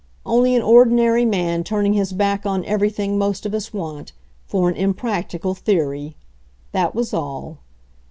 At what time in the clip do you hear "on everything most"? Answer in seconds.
2.43-3.45